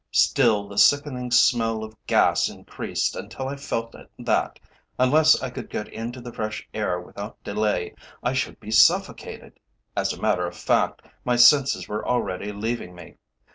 Still 0.13 0.67
the 0.67 0.79
sickening 0.79 1.29
smell 1.29 1.83
of 1.83 1.95
gas 2.07 2.49
increased, 2.49 3.15
until 3.15 3.47
I 3.47 3.55
felt 3.55 3.93
that, 4.17 4.59
unless 4.97 5.43
I 5.43 5.51
could 5.51 5.69
get 5.69 5.87
into 5.89 6.19
the 6.19 6.33
fresh 6.33 6.67
air 6.73 6.99
without 6.99 7.43
delay, 7.43 7.93
I 8.23 8.33
should 8.33 8.59
be 8.59 8.71
suffocated 8.71 9.59
as 9.95 10.11
a 10.11 10.19
matter 10.19 10.47
of 10.47 10.57
fact 10.57 11.03
my 11.23 11.35
senses 11.35 11.87
were 11.87 12.03
already 12.03 12.51
leaving 12.51 12.95
me. 12.95 13.17